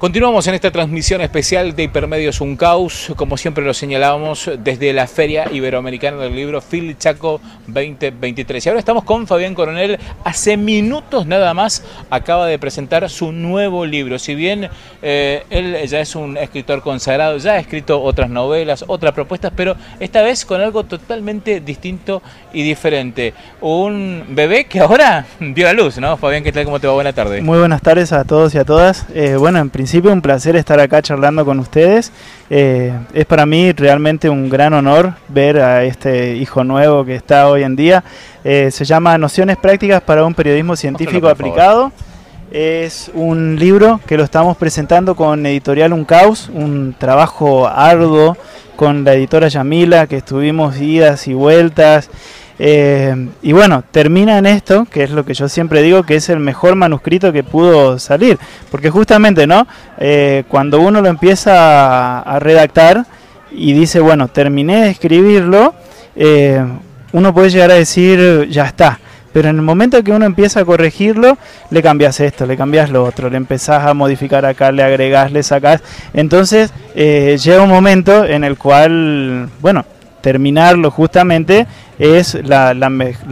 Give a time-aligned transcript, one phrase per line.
[0.00, 5.06] Continuamos en esta transmisión especial de Hipermedios Un Caos, como siempre lo señalábamos desde la
[5.06, 8.64] Feria Iberoamericana del Libro Phil Chaco 2023.
[8.64, 9.98] Y ahora estamos con Fabián Coronel.
[10.24, 14.18] Hace minutos nada más acaba de presentar su nuevo libro.
[14.18, 14.70] Si bien
[15.02, 19.76] eh, él ya es un escritor consagrado, ya ha escrito otras novelas, otras propuestas, pero
[20.00, 22.22] esta vez con algo totalmente distinto
[22.54, 23.34] y diferente.
[23.60, 26.16] Un bebé que ahora vio la luz, ¿no?
[26.16, 26.64] Fabián, ¿qué tal?
[26.64, 26.94] ¿Cómo te va?
[26.94, 27.42] Buenas tardes.
[27.42, 29.04] Muy buenas tardes a todos y a todas.
[29.12, 32.12] Eh, bueno, en principio principio un placer estar acá charlando con ustedes.
[32.48, 37.48] Eh, es para mí realmente un gran honor ver a este hijo nuevo que está
[37.48, 38.04] hoy en día.
[38.44, 41.90] Eh, se llama Nociones Prácticas para un Periodismo Científico Aplicado.
[42.52, 48.36] Es un libro que lo estamos presentando con Editorial Uncaus, un trabajo arduo
[48.76, 52.10] con la editora Yamila, que estuvimos idas y vueltas.
[52.62, 56.28] Eh, y bueno, termina en esto, que es lo que yo siempre digo, que es
[56.28, 58.38] el mejor manuscrito que pudo salir.
[58.70, 59.66] Porque justamente, ¿no?
[59.96, 63.06] Eh, cuando uno lo empieza a, redactar
[63.50, 65.74] y dice, bueno, terminé de escribirlo,
[66.14, 66.62] eh,
[67.12, 69.00] uno puede llegar a decir, ya está.
[69.32, 71.38] Pero en el momento que uno empieza a corregirlo,
[71.70, 75.42] le cambias esto, le cambias lo otro, le empezás a modificar acá, le agregás, le
[75.42, 75.80] sacás.
[76.12, 79.86] Entonces llega un momento en el cual, bueno,
[80.20, 81.66] terminarlo justamente
[81.98, 82.88] es la, la,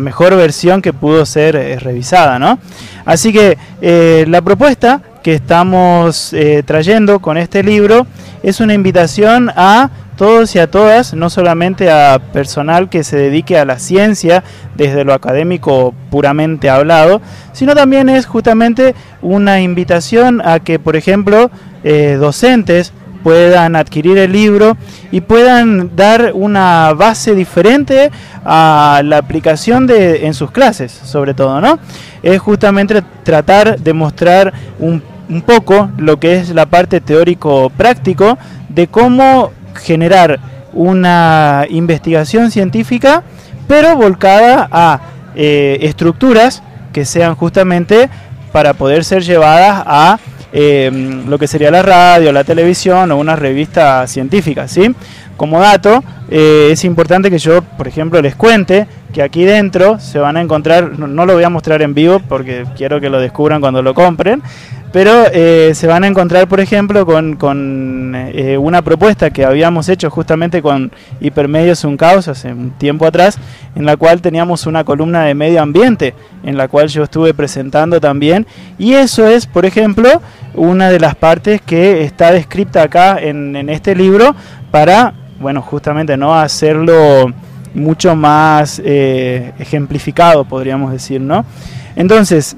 [0.00, 2.38] mejor versión que pudo ser eh, revisada.
[2.38, 2.58] ¿no?
[3.04, 8.06] Así que eh, la propuesta que estamos eh, trayendo con este libro
[8.42, 13.58] es una invitación a todos y a todas, no solamente a personal que se dedique
[13.58, 14.44] a la ciencia
[14.76, 21.50] desde lo académico puramente hablado, sino también es justamente una invitación a que, por ejemplo,
[22.18, 24.76] docentes, puedan adquirir el libro
[25.10, 28.10] y puedan dar una base diferente
[28.44, 31.78] a la aplicación de, en sus clases, sobre todo, ¿no?
[32.22, 35.02] Es justamente tratar de mostrar un,
[35.46, 38.36] poco lo que es la parte teórico-práctico
[38.68, 40.40] de cómo generar
[40.72, 43.22] una investigación científica,
[43.68, 45.00] pero volcada a
[45.36, 48.10] eh, estructuras que sean justamente
[48.50, 50.18] para poder ser llevadas a
[50.52, 54.66] Em, lo que sería la radio, la televisión o una revista científica.
[54.66, 54.94] ¿sí?
[55.36, 60.18] Como dato, eh, es importante que yo, por ejemplo, les cuente que aquí dentro se
[60.18, 63.60] van a encontrar, no, lo voy a mostrar en vivo porque quiero que lo descubran
[63.60, 64.42] cuando lo compren,
[64.92, 69.88] pero eh, se van a encontrar, por ejemplo, con, con eh, una propuesta que habíamos
[69.88, 70.90] hecho justamente con
[71.20, 73.38] Hipermedios Un Caos hace un tiempo atrás,
[73.74, 78.00] en la cual teníamos una columna de medio ambiente, en la cual yo estuve presentando
[78.00, 78.46] también,
[78.78, 80.20] y eso es, por ejemplo,
[80.54, 84.34] una de las partes que está descrita acá en, este libro
[84.70, 87.32] para, bueno, justamente no hacerlo
[87.74, 91.44] mucho más eh, ejemplificado, podríamos decir, ¿no?
[91.94, 92.56] Entonces,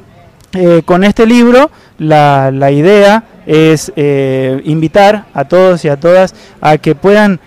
[0.55, 6.35] eh, con este libro, la, la idea es eh, invitar a todos y a todas
[6.61, 7.41] a que puedan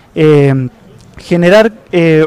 [1.18, 1.72] generar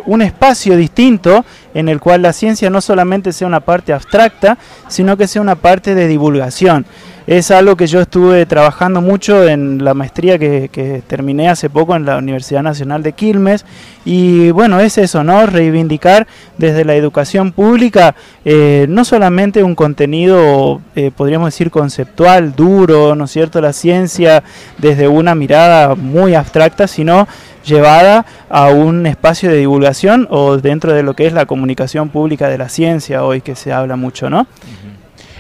[0.06, 1.46] un espacio distinto
[1.80, 4.58] en el cual la ciencia no solamente sea una parte abstracta,
[4.88, 6.86] sino que sea una parte de divulgación
[7.30, 12.04] es algo que yo estuve trabajando mucho en la maestría que, terminé hace poco en
[12.04, 13.68] la Universidad Nacional de Quilmes
[14.04, 15.46] y bueno, es eso, ¿no?
[15.46, 16.26] Reivindicar
[16.58, 18.16] desde la educación pública
[18.46, 24.44] eh, no solamente un contenido, eh, podríamos decir, conceptual, duro, ¿no es cierto?, la ciencia
[24.80, 27.28] desde una mirada muy abstracta, sino
[27.64, 32.50] llevada a un espacio de divulgación o dentro de lo que es la comunicación pública
[32.50, 34.48] de la ciencia hoy que se habla mucho, ¿no?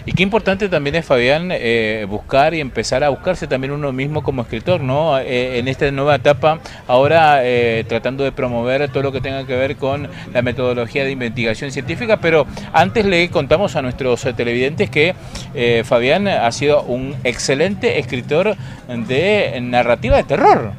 [0.06, 4.22] Y qué importante también es, Fabián, eh, buscar y empezar a buscarse también uno mismo
[4.22, 5.18] como escritor, ¿no?
[5.18, 9.56] Eh, en esta nueva etapa, ahora eh, tratando de promover todo lo que tenga que
[9.56, 15.16] ver con la metodología de investigación científica, pero antes le contamos a nuestros televidentes que
[15.84, 18.56] Fabián ha sido un excelente escritor
[18.88, 20.74] de narrativa de terror.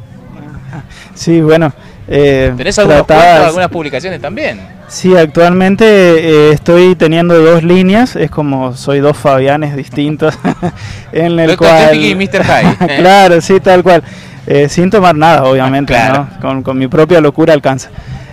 [1.15, 1.73] Sí, bueno.
[2.07, 4.80] ¿Tenés algunas publicaciones también?
[4.91, 10.37] Sí, actualmente eh, estoy teniendo dos líneas, es como soy dos Fabianes distintos
[11.13, 12.43] en el cual y Mr.
[12.43, 12.67] High.
[12.81, 12.97] ¿eh?
[12.99, 14.03] claro, sí, tal cual.
[14.49, 16.29] Eh, sin tomar nada, obviamente, ¿no?
[16.41, 17.89] con, con, mi propia locura alcanza.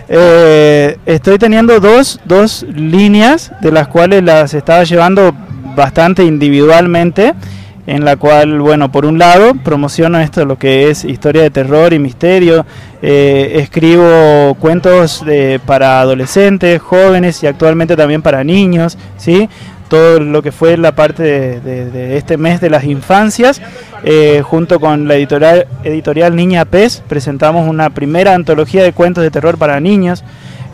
[0.08, 5.32] estoy teniendo dos, dos líneas de las cuales las estaba llevando
[5.76, 7.34] bastante individualmente
[7.88, 11.94] en la cual, bueno, por un lado promociono esto, lo que es historia de terror
[11.94, 12.66] y misterio,
[13.00, 15.24] eh, escribo cuentos
[15.64, 19.48] para adolescentes, jóvenes y actualmente también para niños, ¿sí?
[19.88, 23.62] todo lo que fue la parte de, este mes de las infancias,
[24.04, 29.30] eh, junto con la editorial, editorial Niña Pez, presentamos una primera antología de cuentos de
[29.30, 30.24] terror para niños.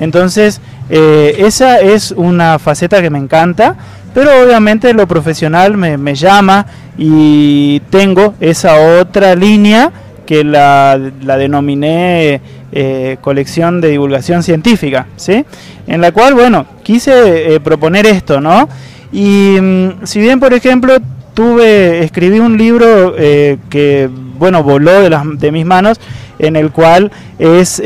[0.01, 0.61] Entonces,
[0.91, 3.77] eh, esa es una faceta que me encanta,
[4.13, 9.93] pero obviamente lo profesional me, llama y tengo esa otra línea
[10.25, 12.41] que la, denominé
[12.73, 15.45] eh, colección de divulgación científica, ¿sí?
[15.87, 18.69] En la cual, bueno, quise eh, proponer esto, ¿no?
[19.13, 20.97] Y mm, si bien, por ejemplo,
[21.35, 24.09] tuve, escribí un libro eh, que,
[24.39, 26.01] bueno, voló de, las, de mis manos,
[26.39, 27.81] en el cual es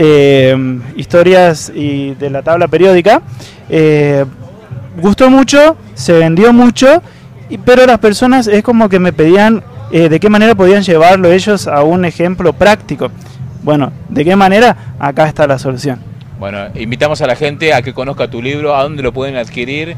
[0.96, 3.20] historias y de la tabla periódica,
[5.00, 7.02] gustó mucho, se vendió mucho,
[7.56, 11.66] pero las personas es como que me pedían eh, de qué manera podían llevarlo ellos
[11.66, 13.10] a un ejemplo práctico.
[13.62, 14.94] Bueno, ¿de qué manera?
[14.98, 15.98] Acá está la solución.
[16.38, 19.96] Bueno, invitamos a la gente a que conozca tu libro, a dónde lo pueden adquirir.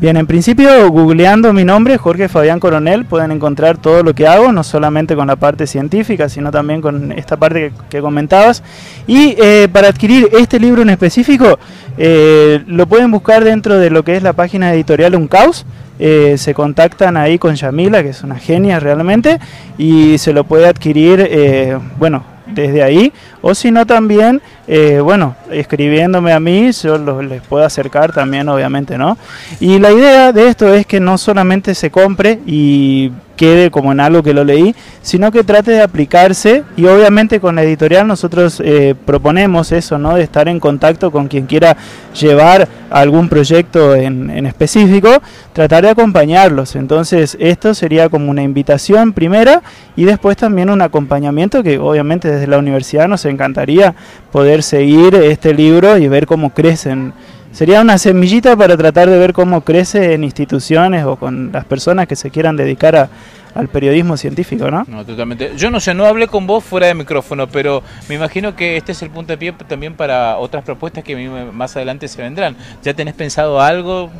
[0.00, 4.50] Bien, en principio, googleando mi nombre, Jorge Fabián Coronel, pueden encontrar todo lo que hago,
[4.50, 8.62] no solamente con la parte científica, sino también con esta parte que, comentabas.
[9.06, 11.58] Y eh, para adquirir este libro en específico,
[11.98, 15.66] eh, lo pueden buscar dentro de lo que es la página editorial Uncaus.
[15.98, 19.38] Eh, se contactan ahí con Yamila, que es una genia realmente,
[19.76, 22.24] y se lo puede adquirir, bueno,
[22.54, 23.12] desde ahí,
[23.42, 28.98] o si no también, eh, bueno, escribiéndome a mí, yo les puedo acercar también, obviamente,
[28.98, 29.16] ¿no?
[29.58, 33.10] Y la idea de esto es que no solamente se compre y
[33.40, 37.56] quede como en algo que lo leí, sino que trate de aplicarse y obviamente con
[37.56, 40.14] la editorial nosotros eh, proponemos eso, ¿no?
[40.14, 41.74] De estar en contacto con quien quiera
[42.12, 45.08] llevar algún proyecto en, en específico,
[45.54, 46.76] tratar de acompañarlos.
[46.76, 49.62] Entonces esto sería como una invitación primera
[49.96, 53.94] y después también un acompañamiento que obviamente desde la universidad nos encantaría
[54.32, 57.14] poder seguir este libro y ver cómo crecen
[57.52, 62.06] sería una semillita para tratar de ver cómo crece en instituciones o con las personas
[62.06, 63.08] que se quieran dedicar
[63.54, 64.84] al periodismo científico, ¿no?
[64.86, 65.52] No, totalmente.
[65.56, 68.92] Yo no sé, no hablé con vos fuera de micrófono, pero me imagino que este
[68.92, 71.16] es el punto de pie también para otras propuestas que
[71.52, 72.56] más adelante se vendrán.
[72.82, 74.10] ¿Ya tenés pensado algo?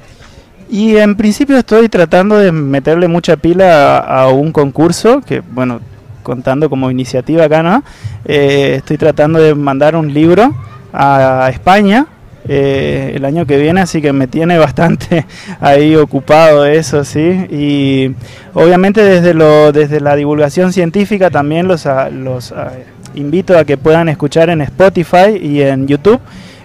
[0.69, 5.81] Y en principio estoy tratando de meterle mucha pila a, un concurso que, bueno,
[6.23, 7.83] contando como iniciativa acá, ¿no?
[8.25, 10.55] Eh, estoy tratando de mandar un libro
[10.93, 12.07] a España
[12.49, 15.27] eh, el año que viene, así que me tiene bastante
[15.61, 17.47] ahí ocupado eso, ¿sí?
[17.51, 18.15] Y
[18.55, 22.55] obviamente desde, lo, desde la divulgación científica también los, los
[23.15, 26.21] invito a que puedan escuchar en Spotify y en YouTube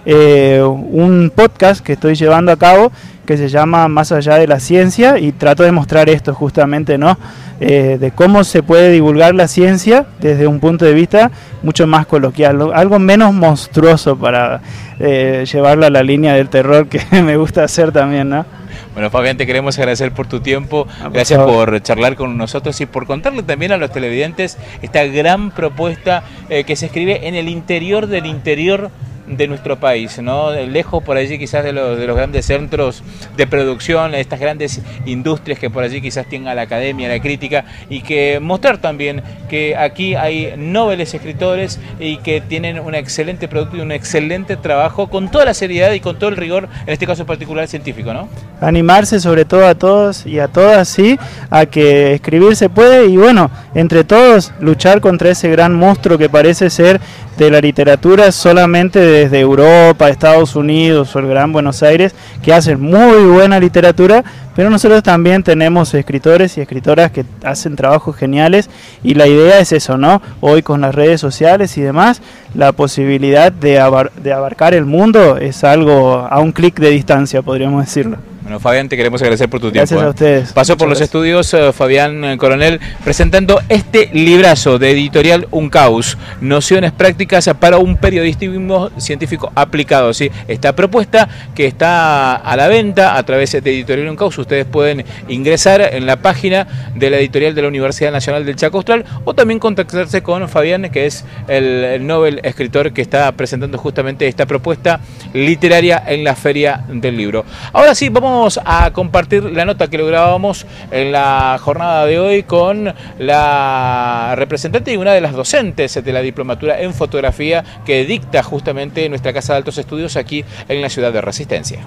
[0.06, 2.92] eh, un podcast que estoy llevando a cabo
[3.25, 7.18] que se llama Más allá de la ciencia y trato de mostrar esto justamente, ¿no?
[7.60, 11.31] Eh, de cómo se puede divulgar la ciencia desde un punto de vista
[11.63, 14.62] mucho más coloquial, algo menos monstruoso para
[15.00, 18.46] eh, llevarlo a la línea del terror que me gusta hacer también, ¿no?
[18.94, 22.86] Bueno, Fabián, te queremos agradecer por tu tiempo, ah, gracias por charlar con nosotros y
[22.86, 27.50] por contarle también a los televidentes esta gran propuesta eh, que se escribe en el
[27.50, 28.92] interior del interior
[29.27, 30.51] de nuestro país, ¿no?
[30.51, 33.04] lejos por allí quizás de, los, de los grandes centros
[33.36, 38.01] de producción, estas grandes industrias que por allí quizás tenga la academia, la crítica, y
[38.01, 43.81] que mostrar también que aquí hay nobles escritores y que tienen un excelente producto y
[43.81, 47.25] un excelente trabajo con toda la seriedad y con todo el rigor, en este caso
[47.25, 48.13] particular científico.
[48.13, 48.30] ¿no?
[48.62, 51.18] Animarse sobre todo a todos y a todas, sí,
[51.50, 56.30] a que escribir se puede y bueno, entre todos luchar contra ese gran monstruo que
[56.30, 57.00] parece ser
[57.38, 62.13] de la literatura solamente desde Europa, Estados Unidos o el Gran Buenos Aires,
[62.44, 64.23] que hacen muy buena literatura,
[64.56, 68.69] pero nosotros también tenemos escritores y escritoras que hacen trabajos geniales
[69.03, 70.22] y la idea es eso, ¿no?
[70.41, 72.22] Hoy con las redes sociales y demás,
[72.53, 73.81] la posibilidad de,
[74.22, 78.35] de abarcar el mundo es algo a un clic de distancia, podríamos decirlo.
[78.46, 79.96] Bueno, Fabián, te queremos agradecer por tu tiempo.
[79.96, 80.10] Gracias a ¿eh?
[80.10, 80.54] ustedes.
[80.54, 86.92] Pasó por los estudios eh, Fabián eh, Coronel presentando este librazo de editorial Uncaus, Nociones
[86.92, 90.14] Prácticas para un Periodismo Científico Aplicado.
[90.14, 90.30] ¿sí?
[90.48, 95.82] Esta propuesta que está a la venta a través de editorial Uncaus, ustedes pueden ingresar
[95.82, 99.60] en la página de la editorial de la Universidad Nacional del Chaco Austral o también
[99.60, 105.00] contactarse con Fabián, que es el, el Nobel escritor que está presentando justamente esta propuesta
[105.34, 107.44] literaria en la Feria del Libro.
[107.74, 112.94] Ahora sí, vamos a compartir la nota que lográbamos en la jornada de hoy con
[113.18, 119.08] la representante y una de las docentes de la diplomatura en fotografía que dicta justamente
[119.08, 121.80] nuestra Casa de Altos Estudios aquí en la ciudad de Resistencia.